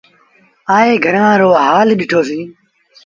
[0.77, 2.47] آئي گھرآݩ رو هآل ڏٺو سيٚݩ۔